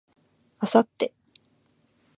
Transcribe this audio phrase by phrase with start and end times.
[0.59, 1.13] 明後日